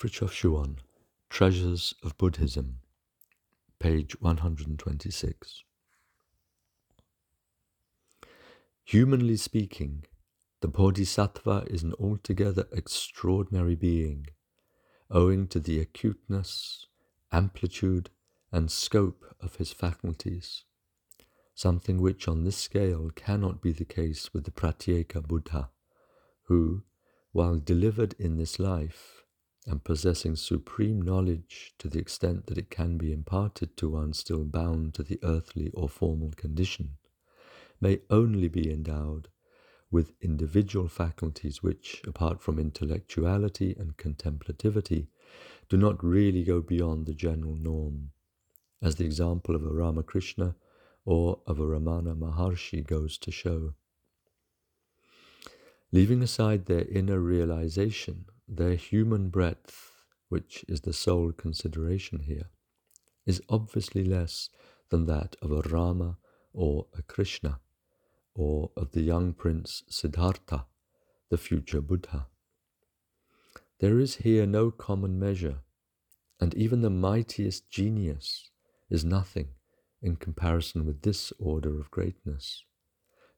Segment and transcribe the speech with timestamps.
[0.00, 0.76] Fritjof Schuon,
[1.28, 2.78] Treasures of Buddhism,
[3.78, 5.64] page 126.
[8.82, 10.04] Humanly speaking,
[10.62, 14.28] the Bodhisattva is an altogether extraordinary being,
[15.10, 16.86] owing to the acuteness,
[17.30, 18.08] amplitude,
[18.50, 20.64] and scope of his faculties,
[21.54, 25.68] something which on this scale cannot be the case with the Pratyeka Buddha,
[26.44, 26.84] who,
[27.32, 29.24] while delivered in this life,
[29.70, 34.44] and possessing supreme knowledge to the extent that it can be imparted to one still
[34.44, 36.96] bound to the earthly or formal condition,
[37.80, 39.28] may only be endowed
[39.88, 45.06] with individual faculties which, apart from intellectuality and contemplativity,
[45.68, 48.10] do not really go beyond the general norm,
[48.82, 50.56] as the example of a Ramakrishna
[51.04, 53.74] or of a Ramana Maharshi goes to show.
[55.92, 59.92] Leaving aside their inner realization their human breadth,
[60.28, 62.50] which is the sole consideration here,
[63.24, 64.48] is obviously less
[64.90, 66.18] than that of a Rama
[66.52, 67.60] or a Krishna,
[68.34, 70.66] or of the young prince Siddhartha,
[71.28, 72.26] the future Buddha.
[73.78, 75.60] There is here no common measure,
[76.40, 78.50] and even the mightiest genius
[78.90, 79.50] is nothing
[80.02, 82.64] in comparison with this order of greatness.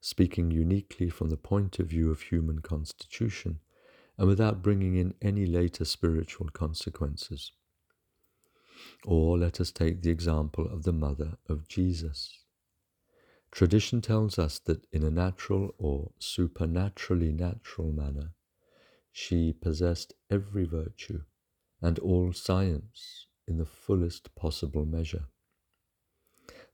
[0.01, 3.59] Speaking uniquely from the point of view of human constitution,
[4.17, 7.51] and without bringing in any later spiritual consequences.
[9.05, 12.43] Or let us take the example of the mother of Jesus.
[13.51, 18.33] Tradition tells us that in a natural or supernaturally natural manner,
[19.11, 21.21] she possessed every virtue
[21.81, 25.25] and all science in the fullest possible measure.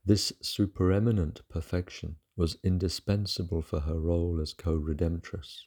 [0.04, 5.64] This supereminent perfection was indispensable for her role as co redemptress.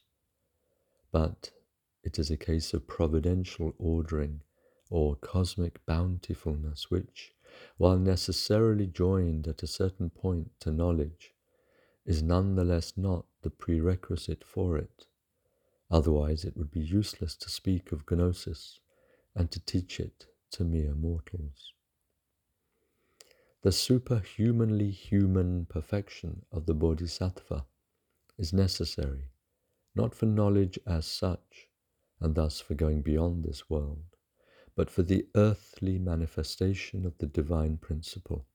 [1.12, 1.52] But
[2.04, 4.42] it is a case of providential ordering
[4.90, 7.32] or cosmic bountifulness, which,
[7.78, 11.32] while necessarily joined at a certain point to knowledge,
[12.04, 15.06] is none the less not the prerequisite for it.
[15.90, 18.80] Otherwise, it would be useless to speak of gnosis
[19.34, 21.72] and to teach it to mere mortals.
[23.62, 27.64] The superhumanly human perfection of the Bodhisattva
[28.36, 29.30] is necessary,
[29.94, 31.68] not for knowledge as such,
[32.24, 34.16] and thus for going beyond this world,
[34.74, 38.46] but for the earthly manifestation of the divine principle,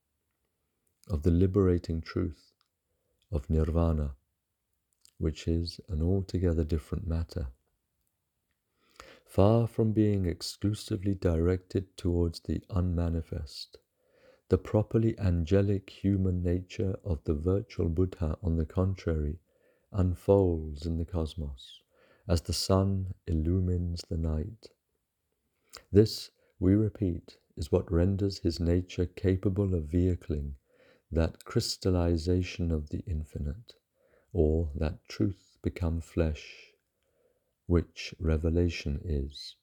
[1.07, 2.51] of the liberating truth,
[3.31, 4.15] of nirvana,
[5.19, 7.49] which is an altogether different matter.
[9.23, 13.77] Far from being exclusively directed towards the unmanifest,
[14.47, 19.37] the properly angelic human nature of the virtual Buddha, on the contrary,
[19.91, 21.81] unfolds in the cosmos
[22.29, 24.67] as the sun illumines the night.
[25.91, 26.29] This,
[26.59, 30.53] we repeat, is what renders his nature capable of vehicling
[31.11, 33.73] that crystallization of the infinite,
[34.31, 36.73] or that truth become flesh,
[37.65, 39.55] which revelation is,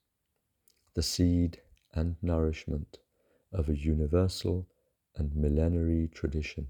[0.93, 1.61] the seed
[1.93, 2.97] and nourishment
[3.53, 4.67] of a universal
[5.15, 6.67] and millenary tradition.